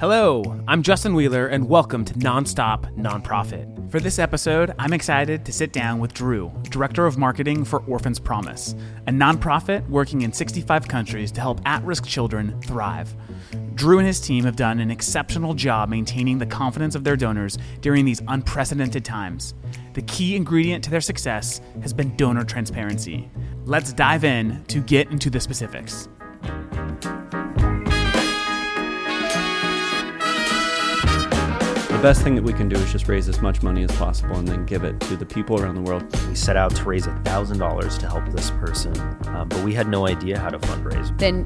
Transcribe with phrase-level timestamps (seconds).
[0.00, 3.90] Hello, I'm Justin Wheeler, and welcome to Nonstop Nonprofit.
[3.90, 8.20] For this episode, I'm excited to sit down with Drew, Director of Marketing for Orphans
[8.20, 8.76] Promise,
[9.08, 13.12] a nonprofit working in 65 countries to help at risk children thrive.
[13.74, 17.58] Drew and his team have done an exceptional job maintaining the confidence of their donors
[17.80, 19.54] during these unprecedented times.
[19.94, 23.28] The key ingredient to their success has been donor transparency.
[23.64, 26.08] Let's dive in to get into the specifics.
[31.98, 34.36] The best thing that we can do is just raise as much money as possible
[34.36, 36.04] and then give it to the people around the world.
[36.28, 40.06] We set out to raise $1,000 to help this person, um, but we had no
[40.06, 41.18] idea how to fundraise.
[41.18, 41.44] Then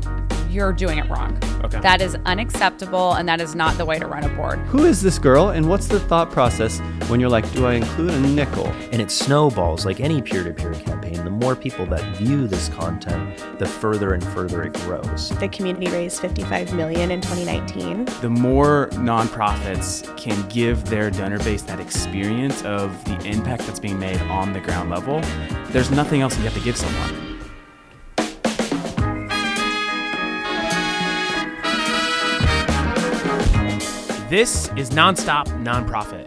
[0.53, 1.39] you're doing it wrong.
[1.65, 1.81] Okay.
[1.81, 4.59] That is unacceptable, and that is not the way to run a board.
[4.61, 8.11] Who is this girl and what's the thought process when you're like, do I include
[8.11, 8.67] a nickel?
[8.93, 11.25] And it snowballs like any peer to peer campaign.
[11.25, 15.31] The more people that view this content, the further and further it grows.
[15.39, 18.05] The community raised 55 million in 2019.
[18.21, 23.99] The more nonprofits can give their donor base that experience of the impact that's being
[23.99, 25.21] made on the ground level,
[25.71, 27.32] there's nothing else you have to give someone.
[34.33, 36.27] This is Nonstop Nonprofit.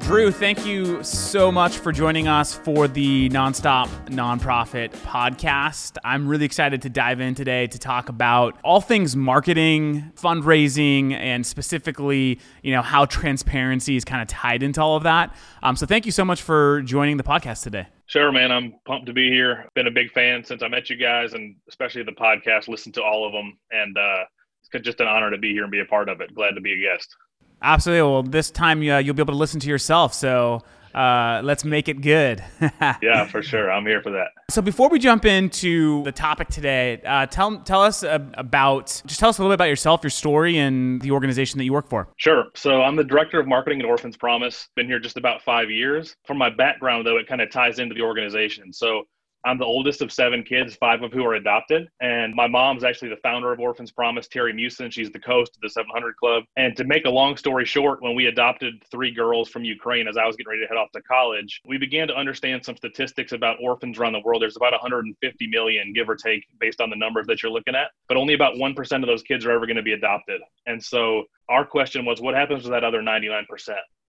[0.00, 5.98] Drew, thank you so much for joining us for the Nonstop Nonprofit podcast.
[6.02, 11.44] I'm really excited to dive in today to talk about all things marketing, fundraising, and
[11.44, 15.36] specifically, you know, how transparency is kind of tied into all of that.
[15.62, 17.86] Um, so thank you so much for joining the podcast today.
[18.06, 18.50] Sure, man.
[18.50, 19.66] I'm pumped to be here.
[19.74, 22.66] Been a big fan since I met you guys, and especially the podcast.
[22.66, 24.39] Listen to all of them, and uh, it's
[24.78, 26.34] just an honor to be here and be a part of it.
[26.34, 27.14] Glad to be a guest.
[27.62, 28.02] Absolutely.
[28.02, 30.14] Well, this time uh, you'll be able to listen to yourself.
[30.14, 30.62] So
[30.94, 32.42] uh, let's make it good.
[32.80, 33.70] yeah, for sure.
[33.70, 34.28] I'm here for that.
[34.50, 39.28] So before we jump into the topic today, uh, tell tell us about just tell
[39.28, 42.08] us a little bit about yourself, your story, and the organization that you work for.
[42.16, 42.46] Sure.
[42.56, 44.68] So I'm the director of marketing at Orphans Promise.
[44.74, 46.16] Been here just about five years.
[46.26, 48.72] From my background, though, it kind of ties into the organization.
[48.72, 49.04] So
[49.44, 51.88] I'm the oldest of seven kids, five of who are adopted.
[52.00, 54.92] And my mom's actually the founder of Orphans Promise, Terry Meeuwsen.
[54.92, 56.44] She's the host of the 700 Club.
[56.56, 60.16] And to make a long story short, when we adopted three girls from Ukraine as
[60.16, 63.32] I was getting ready to head off to college, we began to understand some statistics
[63.32, 64.42] about orphans around the world.
[64.42, 67.90] There's about 150 million, give or take, based on the numbers that you're looking at.
[68.08, 70.40] But only about 1% of those kids are ever going to be adopted.
[70.66, 73.44] And so our question was, what happens to that other 99%?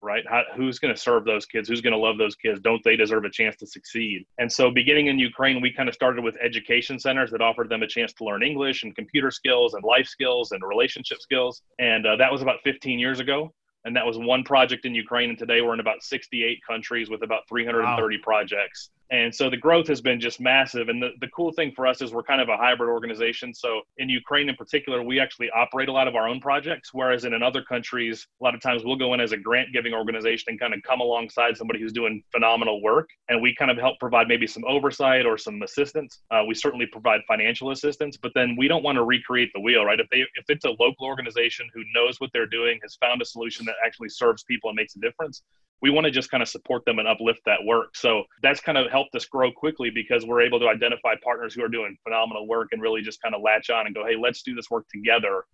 [0.01, 0.23] right?
[0.27, 1.67] How, who's going to serve those kids?
[1.67, 2.59] Who's going to love those kids?
[2.61, 4.25] Don't they deserve a chance to succeed?
[4.37, 7.83] And so, beginning in Ukraine, we kind of started with education centers that offered them
[7.83, 11.61] a chance to learn English and computer skills and life skills and relationship skills.
[11.79, 13.53] And uh, that was about 15 years ago.
[13.85, 15.29] And that was one project in Ukraine.
[15.29, 18.21] And today we're in about 68 countries with about 330 wow.
[18.23, 18.89] projects.
[19.11, 20.87] And so the growth has been just massive.
[20.87, 23.53] And the, the cool thing for us is we're kind of a hybrid organization.
[23.55, 27.25] So in Ukraine in particular, we actually operate a lot of our own projects, whereas
[27.25, 30.45] in, other countries, a lot of times we'll go in as a grant giving organization
[30.49, 33.07] and kind of come alongside somebody who's doing phenomenal work.
[33.29, 36.19] And we kind of help provide maybe some oversight or some assistance.
[36.29, 39.85] Uh, we certainly provide financial assistance, but then we don't want to recreate the wheel,
[39.85, 39.99] right?
[39.99, 43.25] If they if it's a local organization who knows what they're doing, has found a
[43.25, 45.43] solution that actually serves people and makes a difference,
[45.81, 47.95] we want to just kind of support them and uplift that work.
[47.95, 51.63] So that's kind of helped us grow quickly because we're able to identify partners who
[51.63, 54.43] are doing phenomenal work and really just kind of latch on and go, hey, let's
[54.43, 55.45] do this work together.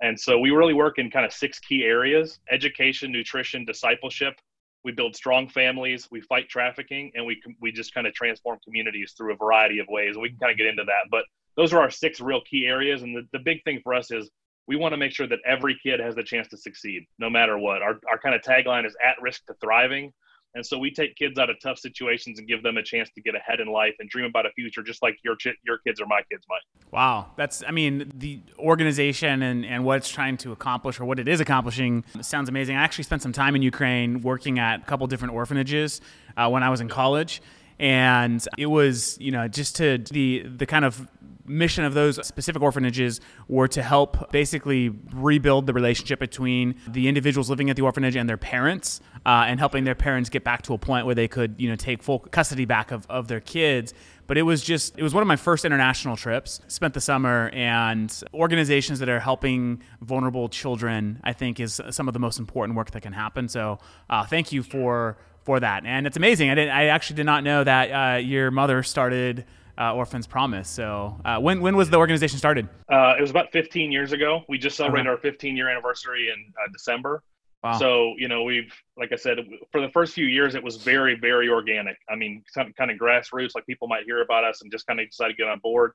[0.00, 4.34] And so we really work in kind of six key areas education, nutrition, discipleship.
[4.84, 9.14] We build strong families, we fight trafficking, and we, we just kind of transform communities
[9.16, 10.16] through a variety of ways.
[10.18, 11.08] We can kind of get into that.
[11.10, 11.24] But
[11.56, 13.02] those are our six real key areas.
[13.02, 14.28] And the, the big thing for us is
[14.66, 17.58] we want to make sure that every kid has the chance to succeed no matter
[17.58, 17.82] what.
[17.82, 20.12] Our, our kind of tagline is at risk to thriving.
[20.56, 23.20] And so we take kids out of tough situations and give them a chance to
[23.20, 26.06] get ahead in life and dream about a future just like your your kids or
[26.06, 26.60] my kids might.
[26.92, 27.32] Wow.
[27.36, 31.26] That's I mean the organization and and what it's trying to accomplish or what it
[31.26, 32.76] is accomplishing sounds amazing.
[32.76, 36.00] I actually spent some time in Ukraine working at a couple different orphanages
[36.36, 37.42] uh, when I was in college
[37.78, 41.08] and it was you know just to the the kind of
[41.46, 47.50] mission of those specific orphanages were to help basically rebuild the relationship between the individuals
[47.50, 50.72] living at the orphanage and their parents uh, and helping their parents get back to
[50.72, 53.94] a point where they could you know take full custody back of, of their kids.
[54.26, 56.60] But it was just it was one of my first international trips.
[56.66, 62.14] Spent the summer and organizations that are helping vulnerable children i think is some of
[62.14, 63.48] the most important work that can happen.
[63.48, 63.78] So
[64.08, 67.44] uh, thank you for for that and it's amazing i didn't i actually did not
[67.44, 69.44] know that uh, your mother started
[69.78, 70.68] uh, Orphans Promise.
[70.68, 72.68] So uh, when when was the organization started?
[72.90, 74.42] Uh, it was about 15 years ago.
[74.48, 75.16] We just celebrated uh-huh.
[75.16, 77.22] our 15 year anniversary in uh, December.
[77.62, 77.78] Wow.
[77.78, 79.38] So you know we've like I said
[79.72, 81.96] for the first few years it was very very organic.
[82.08, 84.86] I mean kind of, kind of grassroots like people might hear about us and just
[84.86, 85.92] kind of decide to get on board.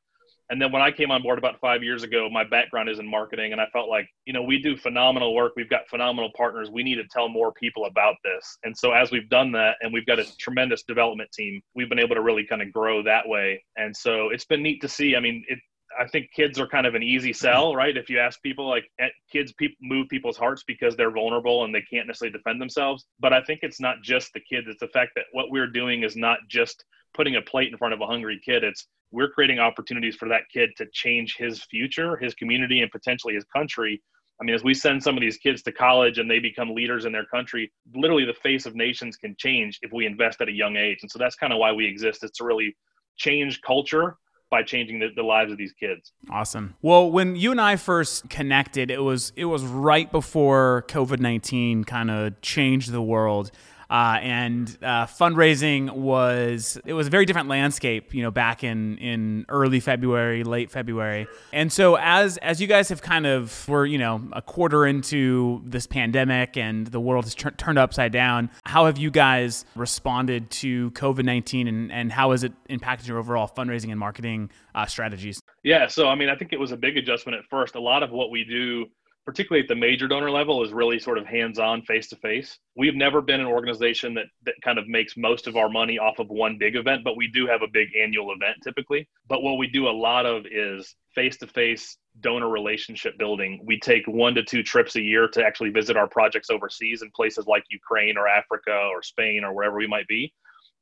[0.50, 3.07] And then when I came on board about five years ago, my background is in
[3.07, 5.54] marketing, and I felt like, you know, we do phenomenal work.
[5.56, 6.69] We've got phenomenal partners.
[6.72, 8.57] We need to tell more people about this.
[8.63, 12.00] And so as we've done that, and we've got a tremendous development team, we've been
[12.00, 13.63] able to really kind of grow that way.
[13.78, 15.16] And so it's been neat to see.
[15.16, 15.60] I mean, it,
[15.98, 17.96] I think kids are kind of an easy sell, right?
[17.96, 21.74] If you ask people, like eh, kids pe- move people's hearts because they're vulnerable and
[21.74, 23.06] they can't necessarily defend themselves.
[23.20, 26.04] But I think it's not just the kids; it's the fact that what we're doing
[26.04, 28.64] is not just putting a plate in front of a hungry kid.
[28.64, 33.34] It's we're creating opportunities for that kid to change his future, his community, and potentially
[33.34, 34.02] his country.
[34.40, 37.06] I mean, as we send some of these kids to college and they become leaders
[37.06, 40.54] in their country, literally the face of nations can change if we invest at a
[40.54, 41.00] young age.
[41.02, 42.78] And so that's kind of why we exist It's to really
[43.18, 44.16] change culture
[44.50, 46.12] by changing the, the, lives of these kids.
[46.31, 46.75] Awesome.
[46.81, 51.84] Well, when you and I first connected, it was it was right before COVID nineteen
[51.84, 53.51] kind of changed the world.
[53.90, 58.98] Uh, and uh, fundraising was it was a very different landscape, you know, back in
[59.00, 61.28] in early February, late February.
[61.52, 65.62] And so as as you guys have kind of were you know a quarter into
[65.66, 70.52] this pandemic and the world has tur- turned upside down, how have you guys responded
[70.52, 74.86] to COVID nineteen and and how has it impacted your overall fundraising and marketing uh,
[74.86, 75.42] strategies?
[75.64, 77.74] Yeah, so I mean, I think it was a big adjustment at first.
[77.74, 78.86] A lot of what we do
[79.25, 82.57] particularly at the major donor level, is really sort of hands-on, face-to-face.
[82.75, 86.19] We've never been an organization that that kind of makes most of our money off
[86.19, 89.07] of one big event, but we do have a big annual event typically.
[89.27, 93.62] But what we do a lot of is face-to-face donor relationship building.
[93.63, 97.12] We take one to two trips a year to actually visit our projects overseas in
[97.16, 100.33] places like Ukraine or Africa or Spain or wherever we might be.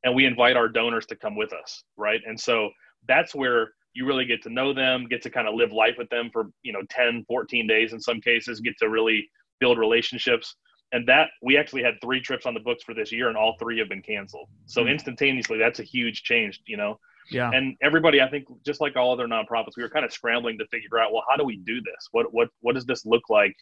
[0.03, 2.21] And we invite our donors to come with us, right?
[2.25, 2.69] And so
[3.07, 6.09] that's where you really get to know them, get to kind of live life with
[6.09, 9.27] them for, you know, 10, 14 days in some cases, get to really
[9.59, 10.55] build relationships.
[10.91, 13.55] And that we actually had three trips on the books for this year and all
[13.59, 14.47] three have been canceled.
[14.65, 14.91] So mm-hmm.
[14.91, 16.99] instantaneously, that's a huge change, you know?
[17.29, 17.51] Yeah.
[17.53, 20.67] And everybody, I think, just like all other nonprofits, we were kind of scrambling to
[20.67, 22.07] figure out, well, how do we do this?
[22.11, 23.53] What what what does this look like?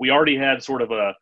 [0.00, 1.14] We already had sort of a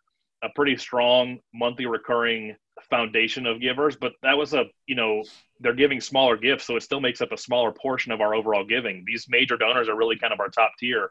[0.43, 2.57] a pretty strong monthly recurring
[2.89, 5.23] foundation of givers, but that was a, you know,
[5.61, 8.65] they're giving smaller gifts, so it still makes up a smaller portion of our overall
[8.65, 9.05] giving.
[9.07, 11.11] These major donors are really kind of our top tier.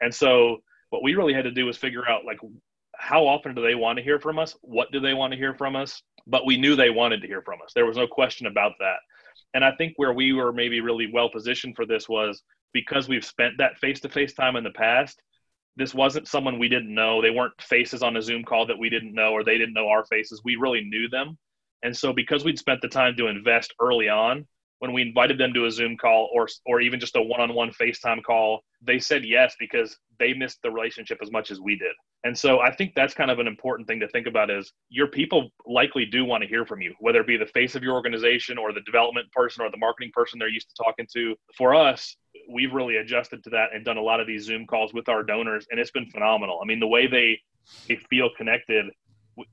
[0.00, 0.58] And so
[0.90, 2.38] what we really had to do was figure out like
[2.96, 4.56] how often do they want to hear from us?
[4.60, 6.02] What do they want to hear from us?
[6.26, 7.72] But we knew they wanted to hear from us.
[7.74, 8.98] There was no question about that.
[9.54, 12.42] And I think where we were maybe really well positioned for this was
[12.72, 15.22] because we've spent that face to face time in the past,
[15.76, 17.22] this wasn't someone we didn't know.
[17.22, 19.88] They weren't faces on a Zoom call that we didn't know, or they didn't know
[19.88, 20.42] our faces.
[20.44, 21.38] We really knew them.
[21.82, 24.46] And so, because we'd spent the time to invest early on,
[24.80, 28.22] when we invited them to a Zoom call or or even just a one-on-one FaceTime
[28.22, 31.92] call, they said yes because they missed the relationship as much as we did.
[32.24, 35.06] And so I think that's kind of an important thing to think about is your
[35.06, 37.94] people likely do want to hear from you, whether it be the face of your
[37.94, 41.34] organization or the development person or the marketing person they're used to talking to.
[41.56, 42.16] For us,
[42.48, 45.22] we've really adjusted to that and done a lot of these Zoom calls with our
[45.22, 46.60] donors, and it's been phenomenal.
[46.62, 47.40] I mean, the way they
[47.88, 48.86] they feel connected.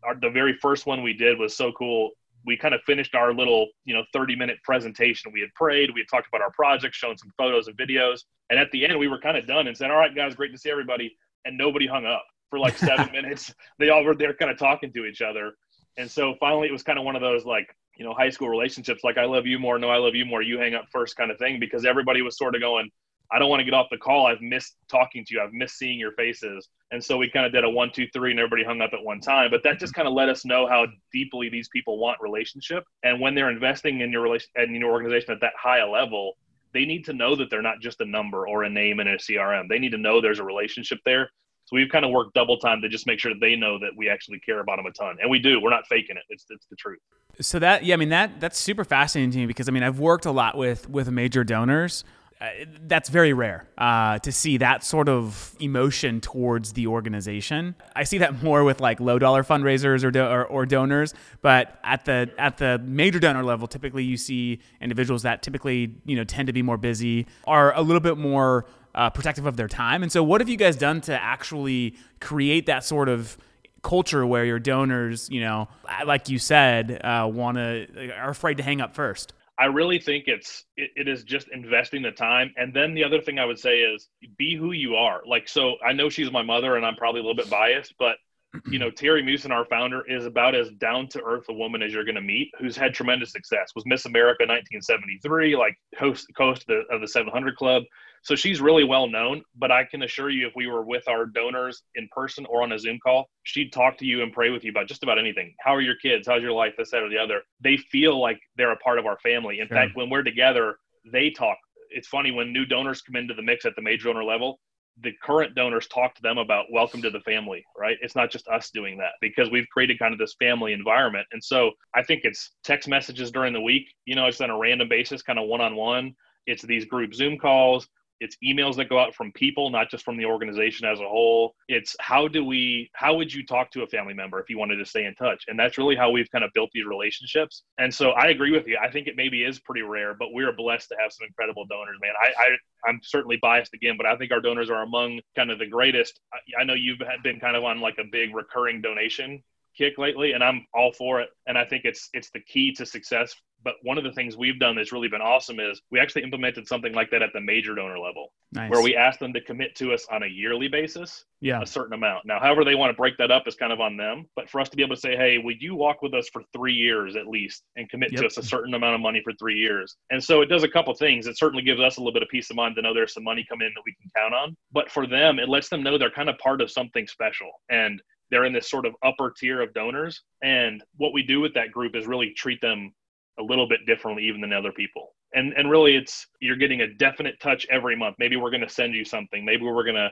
[0.04, 2.12] Our, the very first one we did was so cool.
[2.46, 5.32] We kind of finished our little, you know, 30 minute presentation.
[5.34, 8.60] We had prayed, we had talked about our project, shown some photos and videos, and
[8.60, 10.58] at the end we were kind of done and said, "All right, guys, great to
[10.58, 13.54] see everybody." And nobody hung up for like seven minutes.
[13.80, 15.54] They all were there, kind of talking to each other.
[15.98, 17.68] And so finally, it was kind of one of those like
[17.98, 20.42] you know high school relationships like i love you more no i love you more
[20.42, 22.90] you hang up first kind of thing because everybody was sort of going
[23.32, 25.78] i don't want to get off the call i've missed talking to you i've missed
[25.78, 26.70] seeing your faces.
[26.90, 29.04] And so we kind of did a one two three and everybody hung up at
[29.04, 32.18] one time but that just kind of let us know how deeply these people want
[32.22, 32.86] relationship.
[33.04, 36.38] And when they're investing in your relation in your organization at that high a level
[36.74, 39.16] they need to know that they're not just a number or a name in a
[39.16, 41.30] crm they need to know there's a relationship there
[41.68, 44.10] so we've kind of worked double time to just make sure they know that we
[44.10, 45.60] actually care about them a ton, and we do.
[45.60, 46.24] We're not faking it.
[46.30, 47.00] It's it's the truth.
[47.42, 50.00] So that yeah, I mean that that's super fascinating to me because I mean I've
[50.00, 52.06] worked a lot with with major donors.
[52.40, 52.50] Uh,
[52.82, 57.74] that's very rare uh, to see that sort of emotion towards the organization.
[57.96, 61.80] I see that more with like low dollar fundraisers or, do- or, or donors, but
[61.84, 66.24] at the at the major donor level, typically you see individuals that typically you know
[66.24, 68.66] tend to be more busy, are a little bit more
[68.98, 70.02] uh, protective of their time.
[70.04, 73.38] And so, what have you guys done to actually create that sort of
[73.84, 75.70] culture where your donors, you know,
[76.06, 79.34] like you said, uh, want to are afraid to hang up first?
[79.60, 82.54] I really think it's it, it is just investing the time.
[82.58, 85.22] And then the other thing I would say is be who you are.
[85.26, 88.18] Like so I know she's my mother and I'm probably a little bit biased, but
[88.72, 91.94] you know, Terry Meeuwsen, our founder, is about as down to earth a woman as
[91.94, 93.72] you're going to meet, who's had tremendous success.
[93.76, 97.84] Was Miss America 1973, like host host of the, of the 700 Club,
[98.24, 101.26] so she's really well known, but I can assure you, if we were with our
[101.26, 104.64] donors in person or on a Zoom call, she'd talk to you and pray with
[104.64, 105.54] you about just about anything.
[105.60, 106.28] How are your kids?
[106.28, 106.74] How's your life?
[106.78, 107.42] This, that, or the other.
[107.62, 109.60] They feel like they're a part of our family.
[109.60, 109.78] In sure.
[109.78, 110.78] fact, when we're together,
[111.12, 111.58] they talk
[111.90, 114.60] it's funny when new donors come into the mix at the major donor level,
[115.02, 117.98] the current donors talk to them about welcome to the family, right?
[118.02, 121.28] It's not just us doing that because we've created kind of this family environment.
[121.32, 124.58] And so I think it's text messages during the week, you know, it's on a
[124.58, 126.14] random basis, kind of one on one.
[126.48, 127.88] It's these group Zoom calls
[128.20, 131.54] it's emails that go out from people not just from the organization as a whole.
[131.68, 134.78] It's how do we how would you talk to a family member if you wanted
[134.78, 135.46] to stay in touch?
[135.48, 137.64] And that's really how we've kind of built these relationships.
[137.78, 138.78] And so i agree with you.
[138.82, 141.98] I think it maybe is pretty rare but we're blessed to have some incredible donors
[142.02, 142.14] man.
[142.22, 145.60] I, I i'm certainly biased again but i think our donors are among kind of
[145.60, 146.20] the greatest.
[146.34, 149.44] I, I know you've been kind of on like a big recurring donation
[149.78, 151.30] kick lately and i'm all for it.
[151.48, 154.60] And i think it's it's the key to success but one of the things we've
[154.60, 157.76] done that's really been awesome is we actually implemented something like that at the major
[157.76, 158.70] donor level, nice.
[158.70, 161.94] where we asked them to commit to us on a yearly basis, yeah, a certain
[161.94, 162.26] amount.
[162.26, 164.26] Now, however they want to break that up is kind of on them.
[164.36, 166.44] But for us to be able to say, hey, would you walk with us for
[166.54, 168.22] three years at least and commit yep.
[168.22, 169.98] to us a certain amount of money for three years?
[170.10, 171.28] And so it does a couple things.
[171.28, 173.24] It certainly gives us a little bit of peace of mind to know there's some
[173.24, 174.56] money coming in that we can count on.
[174.72, 177.50] But for them, it lets them know they're kind of part of something special.
[177.70, 180.22] And they're in this sort of upper tier of donors.
[180.44, 182.94] And what we do with that group is really treat them
[183.40, 185.14] a little bit differently even than other people.
[185.34, 188.16] And and really it's you're getting a definite touch every month.
[188.20, 189.44] Maybe we're going to send you something.
[189.46, 190.10] Maybe we're going to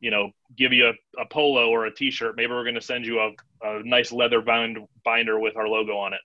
[0.00, 2.36] you know give you a, a polo or a t-shirt.
[2.36, 3.30] Maybe we're going to send you a,
[3.66, 6.20] a nice leather bind, binder with our logo on it.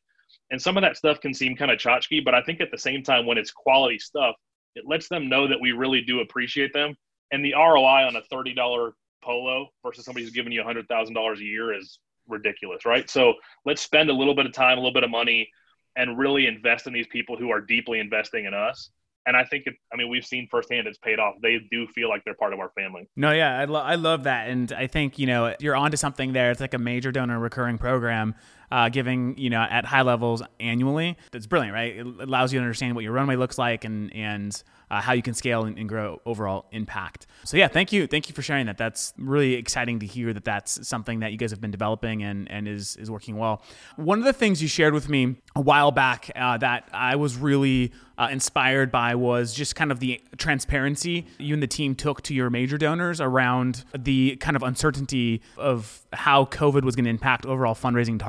[0.51, 2.77] And some of that stuff can seem kind of tchotchke, but I think at the
[2.77, 4.35] same time when it's quality stuff,
[4.75, 6.95] it lets them know that we really do appreciate them.
[7.31, 8.91] And the ROI on a $30
[9.23, 13.09] polo versus somebody who's giving you $100,000 a year is ridiculous, right?
[13.09, 13.33] So
[13.65, 15.49] let's spend a little bit of time, a little bit of money
[15.95, 18.89] and really invest in these people who are deeply investing in us.
[19.25, 21.35] And I think, it, I mean, we've seen firsthand it's paid off.
[21.41, 23.07] They do feel like they're part of our family.
[23.15, 24.49] No, yeah, I, lo- I love that.
[24.49, 26.51] And I think, you know, you're onto something there.
[26.51, 28.35] It's like a major donor recurring program
[28.71, 31.17] uh, giving you know at high levels annually.
[31.31, 31.97] That's brilliant, right?
[31.97, 35.23] It allows you to understand what your runway looks like and and uh, how you
[35.23, 37.25] can scale and, and, grow overall impact.
[37.45, 38.77] So yeah, thank you, thank you for sharing that.
[38.77, 42.49] That's really exciting to hear that that's something that you guys have been developing and
[42.51, 43.63] and is is working well.
[43.95, 47.37] One of the things you shared with me a while back uh, that I was
[47.37, 52.21] really uh, inspired by was just kind of the transparency you and the team took
[52.21, 57.09] to your major donors around the kind of uncertainty of how COVID was going to
[57.09, 58.19] impact overall fundraising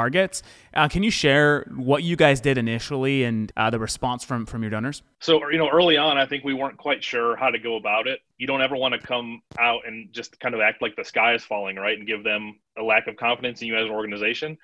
[0.74, 4.62] Uh, can you share what you guys did initially and uh, the response from from
[4.62, 5.02] your donors?
[5.20, 8.06] So, you know, early on, I think we weren't quite sure how to go about
[8.06, 8.20] it.
[8.38, 11.34] You don't ever want to come out and just kind of act like the sky
[11.34, 14.58] is falling, right, and give them a lack of confidence in you as an organization.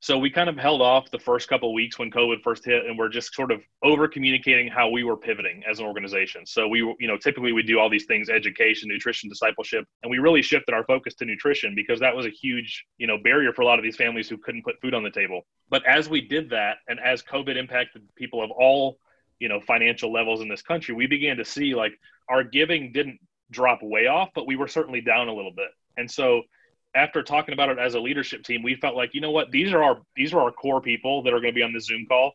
[0.00, 2.98] So we kind of held off the first couple weeks when COVID first hit, and
[2.98, 6.44] we're just sort of over communicating how we were pivoting as an organization.
[6.44, 10.18] So we, you know, typically we do all these things: education, nutrition, discipleship, and we
[10.18, 13.62] really shifted our focus to nutrition because that was a huge, you know, barrier for
[13.62, 15.42] a lot of these families who couldn't put food on the table.
[15.70, 18.98] But as we did that, and as COVID impacted people of all,
[19.38, 21.92] you know, financial levels in this country, we began to see like
[22.28, 23.18] our giving didn't
[23.50, 25.68] drop way off, but we were certainly down a little bit.
[25.96, 26.42] And so
[26.96, 29.72] after talking about it as a leadership team, we felt like, you know what, these
[29.72, 32.06] are our these are our core people that are going to be on the Zoom
[32.06, 32.32] call.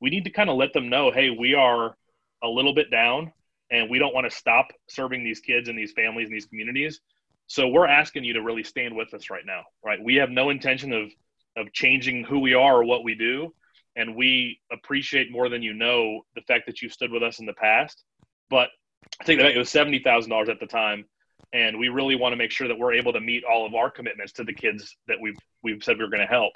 [0.00, 1.96] We need to kind of let them know, hey, we are
[2.42, 3.32] a little bit down
[3.70, 7.00] and we don't want to stop serving these kids and these families and these communities.
[7.46, 10.02] So we're asking you to really stand with us right now, right?
[10.02, 11.10] We have no intention of
[11.56, 13.52] of changing who we are or what we do,
[13.96, 17.46] and we appreciate more than you know the fact that you stood with us in
[17.46, 18.02] the past.
[18.50, 18.70] But
[19.20, 21.04] I think that it was seventy thousand dollars at the time
[21.54, 23.88] and we really want to make sure that we're able to meet all of our
[23.88, 26.52] commitments to the kids that we've we've said we are going to help.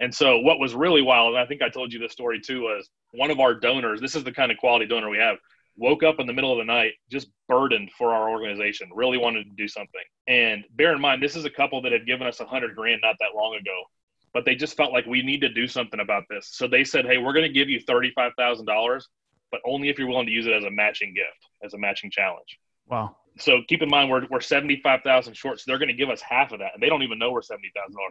[0.00, 2.62] And so what was really wild, and I think I told you this story too,
[2.62, 5.36] was one of our donors, this is the kind of quality donor we have,
[5.76, 9.44] woke up in the middle of the night just burdened for our organization, really wanted
[9.44, 10.00] to do something.
[10.26, 13.00] And bear in mind, this is a couple that had given us a hundred grand
[13.02, 13.84] not that long ago,
[14.32, 16.48] but they just felt like we need to do something about this.
[16.50, 19.02] So they said, Hey, we're going to give you $35,000,
[19.50, 22.10] but only if you're willing to use it as a matching gift, as a matching
[22.10, 22.58] challenge.
[22.88, 25.58] Wow so keep in mind we're, we're 75,000 short.
[25.58, 26.72] So they're going to give us half of that.
[26.74, 27.56] And they don't even know we're $70,000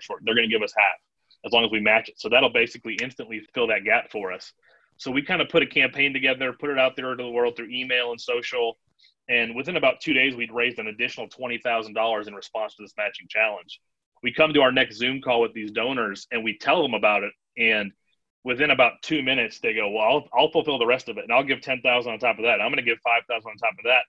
[0.02, 0.22] short.
[0.24, 0.98] They're going to give us half
[1.46, 2.20] as long as we match it.
[2.20, 4.52] So that'll basically instantly fill that gap for us.
[4.98, 7.56] So we kind of put a campaign together, put it out there to the world
[7.56, 8.78] through email and social.
[9.30, 13.28] And within about two days, we'd raised an additional $20,000 in response to this matching
[13.30, 13.80] challenge.
[14.22, 17.24] We come to our next Zoom call with these donors and we tell them about
[17.24, 17.32] it.
[17.58, 17.94] And
[18.44, 21.32] within about two minutes, they go, well, I'll, I'll fulfill the rest of it and
[21.32, 22.60] I'll give 10,000 on top of that.
[22.60, 24.04] I'm going to give 5,000 on top of that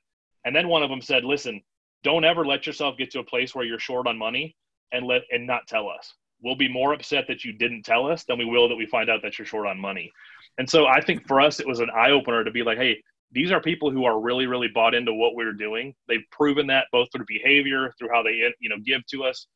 [0.45, 1.63] and then one of them said, "Listen,
[2.03, 4.57] don't ever let yourself get to a place where you're short on money
[4.93, 6.15] and let and not tell us.
[6.43, 9.11] We'll be more upset that you didn't tell us than we will that we find
[9.11, 10.11] out that you're short on money."
[10.59, 13.03] And so I think for us it was an eye opener to be like, "Hey,
[13.33, 15.95] these are people who are really really bought into what we're doing.
[16.09, 19.47] They've proven that both through behavior, through how they you know give to us."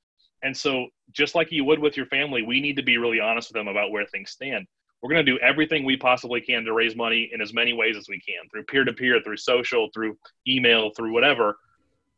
[0.43, 3.49] And so just like you would with your family, we need to be really honest
[3.51, 4.67] with them about where things stand
[5.05, 7.95] we're going to do everything we possibly can to raise money in as many ways
[7.95, 10.17] as we can through peer to peer, through social, through
[10.49, 11.59] email, through whatever.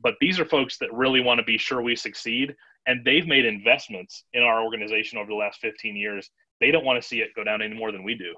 [0.00, 2.54] But these are folks that really want to be sure we succeed.
[2.86, 6.30] And they've made investments in our organization over the last 15 years.
[6.60, 8.32] They don't want to see it go down any more than we do.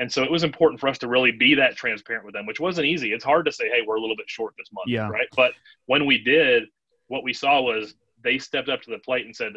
[0.00, 2.58] And so it was important for us to really be that transparent with them, which
[2.58, 3.12] wasn't easy.
[3.12, 4.88] It's hard to say, hey, we're a little bit short this month.
[4.88, 5.08] Yeah.
[5.08, 5.28] Right.
[5.36, 5.52] But
[5.86, 6.64] when we did,
[7.06, 7.94] what we saw was
[8.24, 9.52] they stepped up to the plate and said,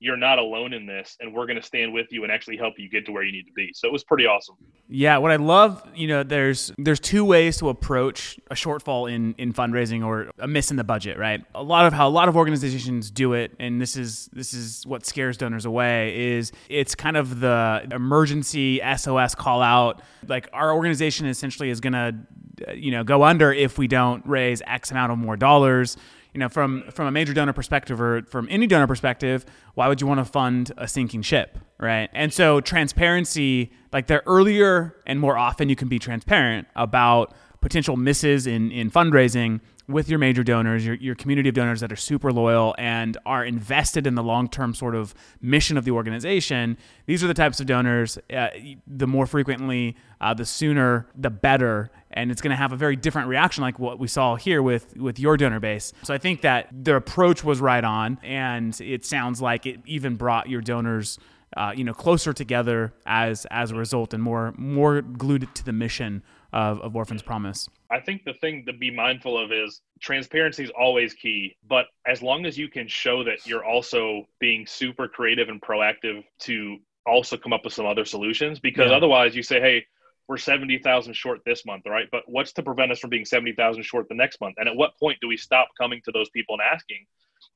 [0.00, 2.74] you're not alone in this and we're going to stand with you and actually help
[2.78, 3.70] you get to where you need to be.
[3.74, 4.56] So it was pretty awesome.
[4.88, 9.34] Yeah what i love you know there's there's two ways to approach a shortfall in
[9.38, 11.42] in fundraising or a miss in the budget right?
[11.54, 14.86] A lot of how a lot of organizations do it and this is this is
[14.86, 20.02] what scares donors away is it's kind of the emergency sos call out.
[20.26, 24.62] Like our organization essentially is going to you know go under if we don't raise
[24.66, 25.96] x amount of more dollars
[26.34, 30.00] you know, from from a major donor perspective or from any donor perspective, why would
[30.00, 32.10] you want to fund a sinking ship, right?
[32.12, 37.32] And so transparency, like the earlier and more often you can be transparent about
[37.64, 41.92] potential misses in in fundraising with your major donors, your, your community of donors that
[41.92, 45.90] are super loyal and are invested in the long term sort of mission of the
[45.90, 48.18] organization, these are the types of donors.
[48.32, 48.48] Uh,
[48.86, 51.90] the more frequently, uh, the sooner, the better.
[52.10, 54.96] And it's going to have a very different reaction, like what we saw here with,
[54.96, 55.92] with your donor base.
[56.04, 58.18] So I think that the approach was right on.
[58.22, 61.18] And it sounds like it even brought your donors.
[61.56, 65.72] Uh, you know, closer together as as a result, and more more glued to the
[65.72, 66.20] mission
[66.54, 67.68] of, of Orphans Promise.
[67.90, 72.22] I think the thing to be mindful of is transparency is always key, but as
[72.22, 77.36] long as you can show that you're also being super creative and proactive to also
[77.36, 78.96] come up with some other solutions, because yeah.
[78.96, 79.84] otherwise you say, hey,
[80.28, 82.08] we're 70,000 short this month, right?
[82.10, 84.54] But what's to prevent us from being 70,000 short the next month?
[84.56, 87.04] And at what point do we stop coming to those people and asking?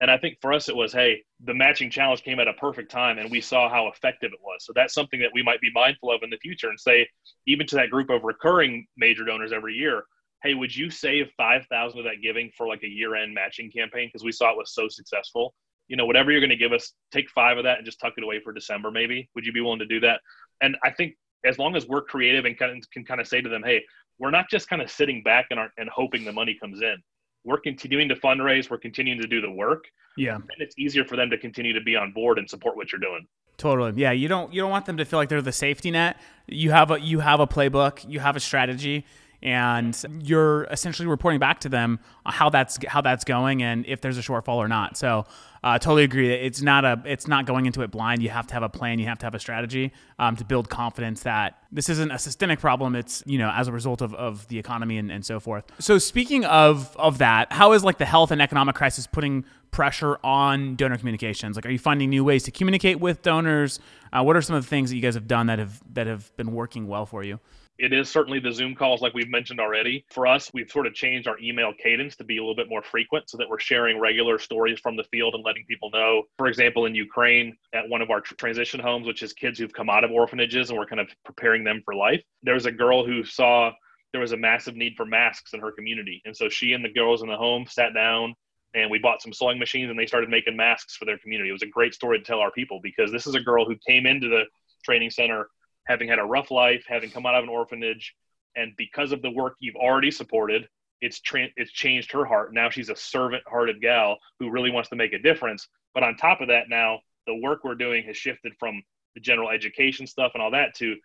[0.00, 2.90] And I think for us, it was, hey, the matching challenge came at a perfect
[2.90, 4.64] time and we saw how effective it was.
[4.64, 7.08] So that's something that we might be mindful of in the future and say,
[7.46, 10.04] even to that group of recurring major donors every year,
[10.44, 14.08] hey, would you save 5,000 of that giving for like a year end matching campaign?
[14.08, 15.52] Because we saw it was so successful.
[15.88, 18.12] You know, whatever you're going to give us, take five of that and just tuck
[18.16, 19.28] it away for December, maybe.
[19.34, 20.20] Would you be willing to do that?
[20.60, 23.48] And I think as long as we're creative and can, can kind of say to
[23.48, 23.82] them, hey,
[24.18, 26.96] we're not just kind of sitting back and, and hoping the money comes in.
[27.44, 28.70] We're continuing to fundraise.
[28.70, 29.84] We're continuing to do the work.
[30.16, 30.34] Yeah.
[30.34, 33.00] And it's easier for them to continue to be on board and support what you're
[33.00, 33.26] doing.
[33.56, 33.92] Totally.
[33.96, 36.20] Yeah, you don't you don't want them to feel like they're the safety net.
[36.46, 39.04] You have a you have a playbook, you have a strategy,
[39.42, 44.18] and you're essentially reporting back to them how that's how that's going and if there's
[44.18, 44.96] a shortfall or not.
[44.96, 45.26] So,
[45.62, 46.32] uh, totally agree.
[46.32, 48.22] It's not a it's not going into it blind.
[48.22, 48.98] You have to have a plan.
[48.98, 52.60] You have to have a strategy um, to build confidence that this isn't a systemic
[52.60, 52.94] problem.
[52.94, 55.64] It's you know as a result of, of the economy and, and so forth.
[55.78, 60.18] So speaking of of that, how is like the health and economic crisis putting pressure
[60.24, 61.56] on donor communications?
[61.56, 63.80] Like, are you finding new ways to communicate with donors?
[64.12, 66.06] Uh, what are some of the things that you guys have done that have that
[66.06, 67.40] have been working well for you?
[67.78, 70.04] It is certainly the Zoom calls, like we've mentioned already.
[70.10, 72.82] For us, we've sort of changed our email cadence to be a little bit more
[72.82, 76.24] frequent so that we're sharing regular stories from the field and letting people know.
[76.38, 79.88] For example, in Ukraine, at one of our transition homes, which is kids who've come
[79.88, 83.06] out of orphanages and we're kind of preparing them for life, there was a girl
[83.06, 83.70] who saw
[84.12, 86.20] there was a massive need for masks in her community.
[86.24, 88.34] And so she and the girls in the home sat down
[88.74, 91.50] and we bought some sewing machines and they started making masks for their community.
[91.50, 93.76] It was a great story to tell our people because this is a girl who
[93.86, 94.44] came into the
[94.84, 95.48] training center
[95.88, 98.14] having had a rough life, having come out of an orphanage,
[98.56, 100.68] and because of the work you've already supported,
[101.00, 102.52] it's tra- it's changed her heart.
[102.52, 105.68] Now she's a servant-hearted gal who really wants to make a difference.
[105.94, 108.82] But on top of that, now the work we're doing has shifted from
[109.14, 110.96] the general education stuff and all that to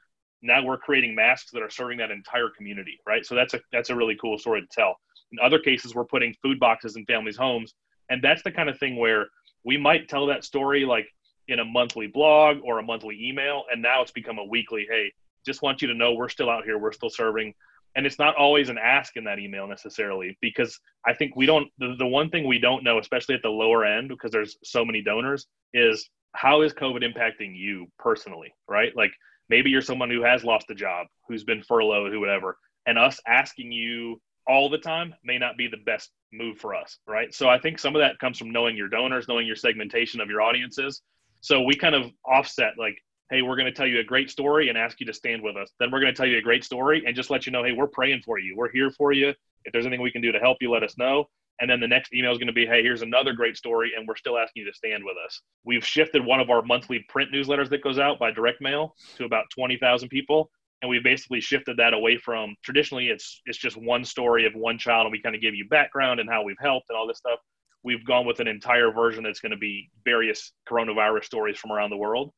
[0.41, 3.26] now we're creating masks that are serving that entire community, right?
[3.26, 4.98] So that's a that's a really cool story to tell.
[5.32, 7.74] In other cases, we're putting food boxes in families' homes,
[8.10, 9.28] and that's the kind of thing where
[9.63, 11.08] we might tell that story like
[11.47, 15.12] in a monthly blog or a monthly email and now it's become a weekly hey
[15.45, 17.53] just want you to know we're still out here we're still serving.
[17.95, 21.67] And it's not always an ask in that email necessarily because i think we don't
[21.77, 24.84] the, the one thing we don't know especially at the lower end because there's so
[24.84, 28.95] many donors is how is covid impacting you personally right?
[28.95, 29.12] Like
[29.49, 33.19] maybe you're someone who has lost a job who's been furloughed who whatever and us
[33.27, 37.32] asking you all the time may not be the best move for us right?
[37.32, 40.29] So i think some of that comes from knowing your donors knowing your segmentation of
[40.29, 41.03] your audiences
[41.43, 42.97] so we kind of offset like,
[43.29, 45.58] hey, we're going to tell you a great story and ask you to stand with
[45.58, 45.69] us.
[45.77, 47.73] Then we're going to tell you a great story and just let you know, hey,
[47.73, 48.56] we're praying for you.
[48.56, 49.34] We're here for you.
[49.65, 51.25] If there's anything we can do to help you, let us know.
[51.60, 54.08] And then the next email is going to be, hey, here's another great story, and
[54.08, 55.41] we're still asking you to stand with us.
[55.65, 59.25] We've shifted one of our monthly print newsletters that goes out by direct mail to
[59.25, 60.49] about 20,000 people.
[60.82, 64.77] And we basically shifted that away from traditionally it's it's just one story of one
[64.77, 67.19] child, and we kind of give you background and how we've helped and all this
[67.19, 67.39] stuff
[67.84, 71.89] we've gone with an entire version that's going to be various coronavirus stories from around
[71.89, 72.32] the world.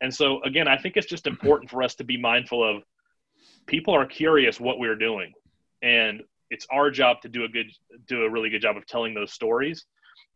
[0.00, 1.34] And so, again, I think it's just mm-hmm.
[1.34, 2.82] important for us to be mindful of
[3.66, 5.32] people are curious what we're doing.
[5.82, 7.70] And it's our job to do a good,
[8.06, 9.84] do a really good job of telling those stories.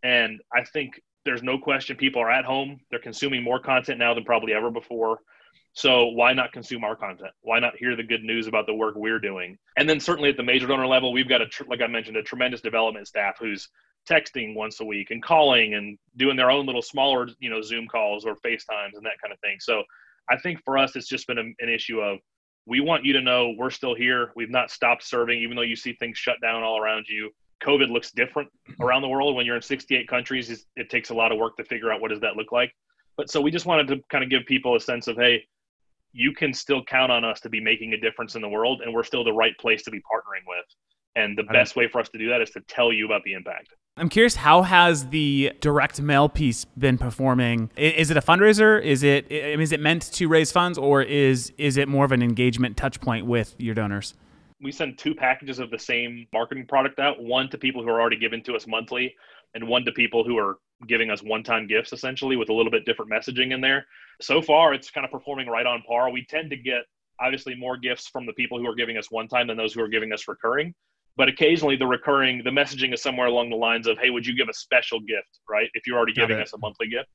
[0.03, 2.81] And I think there's no question people are at home.
[2.91, 5.19] They're consuming more content now than probably ever before.
[5.75, 7.31] So why not consume our content?
[7.43, 9.59] Why not hear the good news about the work we're doing?
[9.77, 12.23] And then certainly at the major donor level, we've got a like I mentioned a
[12.23, 13.69] tremendous development staff who's
[14.09, 17.87] texting once a week and calling and doing their own little smaller you know Zoom
[17.87, 19.57] calls or FaceTimes and that kind of thing.
[19.61, 19.83] So
[20.31, 22.19] I think for us it's just been a, an issue of
[22.67, 24.33] we want you to know we're still here.
[24.37, 27.31] We've not stopped serving, even though you see things shut down all around you.
[27.63, 30.67] COVID looks different around the world when you're in 68 countries.
[30.77, 32.71] It takes a lot of work to figure out what does that look like.
[33.17, 35.45] But so we just wanted to kind of give people a sense of, hey,
[36.13, 38.93] you can still count on us to be making a difference in the world, and
[38.95, 40.65] we're still the right place to be partnering with.
[41.17, 43.33] And the best way for us to do that is to tell you about the
[43.33, 43.75] impact.
[43.99, 47.71] I'm curious, how has the direct mail piece been performing?
[47.77, 48.81] Is it a fundraiser?
[48.83, 52.23] Is it is it meant to raise funds, or is is it more of an
[52.23, 54.15] engagement touch point with your donors?
[54.61, 58.01] We send two packages of the same marketing product out: one to people who are
[58.01, 59.15] already giving to us monthly,
[59.55, 62.85] and one to people who are giving us one-time gifts, essentially with a little bit
[62.85, 63.85] different messaging in there.
[64.21, 66.11] So far, it's kind of performing right on par.
[66.11, 66.83] We tend to get
[67.21, 69.83] obviously more gifts from the people who are giving us one time than those who
[69.83, 70.73] are giving us recurring
[71.19, 74.35] but occasionally the recurring the messaging is somewhere along the lines of hey would you
[74.35, 75.41] give a special gift?
[75.51, 75.69] Right?
[75.75, 76.43] If you're already Got giving it.
[76.43, 77.09] us a monthly gift.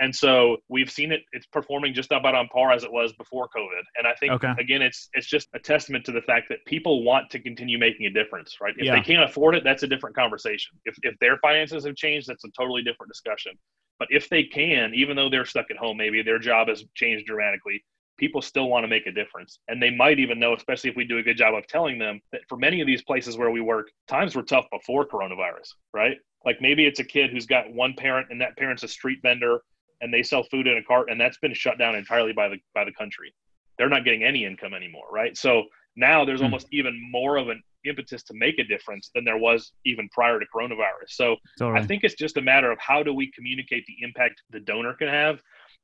[0.00, 3.48] And so we've seen it it's performing just about on par as it was before
[3.56, 3.82] covid.
[3.96, 4.52] And i think okay.
[4.58, 8.06] again it's it's just a testament to the fact that people want to continue making
[8.06, 8.74] a difference right?
[8.76, 8.96] If yeah.
[8.96, 10.76] they can't afford it that's a different conversation.
[10.84, 13.52] If, if their finances have changed that's a totally different discussion.
[14.00, 17.26] But if they can even though they're stuck at home maybe their job has changed
[17.26, 17.84] dramatically
[18.18, 19.58] people still want to make a difference.
[19.68, 22.20] And they might even know, especially if we do a good job of telling them
[22.32, 26.16] that for many of these places where we work, times were tough before coronavirus, right?
[26.44, 29.60] Like maybe it's a kid who's got one parent and that parent's a street vendor
[30.00, 32.56] and they sell food in a cart and that's been shut down entirely by the
[32.74, 33.34] by the country.
[33.78, 35.36] They're not getting any income anymore, right?
[35.36, 35.64] So
[35.96, 36.44] now there's mm.
[36.44, 40.38] almost even more of an impetus to make a difference than there was even prior
[40.38, 41.08] to coronavirus.
[41.08, 44.60] So I think it's just a matter of how do we communicate the impact the
[44.60, 45.40] donor can have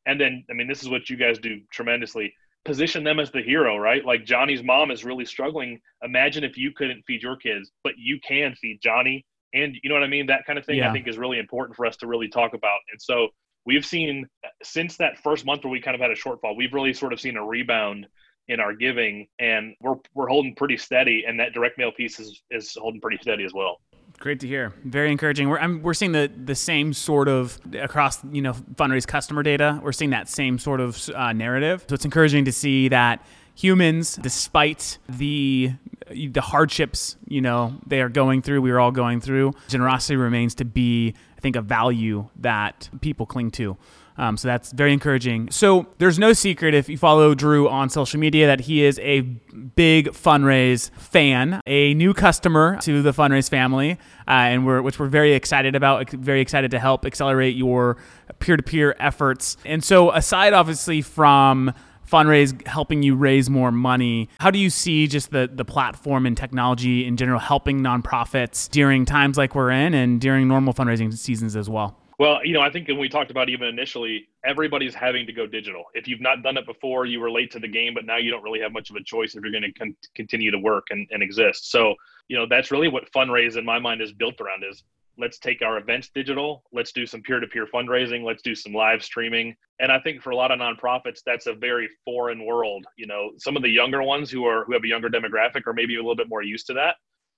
[0.06, 2.32] and then I mean this is what you guys do tremendously.
[2.64, 4.04] Position them as the hero, right?
[4.04, 5.80] Like Johnny's mom is really struggling.
[6.02, 9.94] Imagine if you couldn't feed your kids, but you can feed Johnny, and you know
[9.94, 10.26] what I mean.
[10.26, 10.90] That kind of thing yeah.
[10.90, 12.80] I think is really important for us to really talk about.
[12.92, 13.28] And so
[13.64, 14.26] we've seen
[14.62, 17.20] since that first month where we kind of had a shortfall, we've really sort of
[17.20, 18.06] seen a rebound
[18.48, 21.24] in our giving, and we're we're holding pretty steady.
[21.26, 23.80] And that direct mail piece is is holding pretty steady as well.
[24.20, 24.74] Great to hear.
[24.84, 25.48] Very encouraging.
[25.48, 29.80] We're I'm, we're seeing the the same sort of across you know Funraise customer data.
[29.82, 31.86] We're seeing that same sort of uh, narrative.
[31.88, 35.72] So it's encouraging to see that humans, despite the
[36.10, 40.54] the hardships you know they are going through, we are all going through, generosity remains
[40.56, 43.78] to be I think a value that people cling to.
[44.20, 45.50] Um, so that's very encouraging.
[45.50, 49.22] So there's no secret if you follow Drew on social media that he is a
[49.22, 53.92] big Funraise fan, a new customer to the Funraise family,
[54.28, 56.10] uh, and we're which we're very excited about.
[56.10, 57.96] Very excited to help accelerate your
[58.40, 59.56] peer-to-peer efforts.
[59.64, 61.72] And so aside, obviously, from
[62.04, 66.36] Funraise helping you raise more money how do you see just the the platform and
[66.36, 71.54] technology in general helping nonprofits during times like we're in and during normal fundraising seasons
[71.54, 75.26] as well well, you know, I think when we talked about even initially, everybody's having
[75.26, 75.84] to go digital.
[75.94, 78.30] If you've not done it before, you were late to the game, but now you
[78.30, 80.88] don't really have much of a choice if you're going to con- continue to work
[80.90, 81.70] and, and exist.
[81.70, 81.94] So,
[82.28, 84.84] you know, that's really what Funraise in my mind is built around is
[85.16, 86.62] let's take our events digital.
[86.74, 88.22] Let's do some peer-to-peer fundraising.
[88.22, 89.56] Let's do some live streaming.
[89.78, 92.84] And I think for a lot of nonprofits, that's a very foreign world.
[92.98, 95.72] You know, some of the younger ones who are who have a younger demographic are
[95.72, 96.96] maybe a little bit more used to that.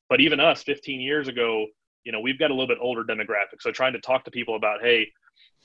[0.09, 1.67] But even us 15 years ago,
[2.05, 4.57] you know we've got a little bit older demographic so trying to talk to people
[4.57, 5.07] about hey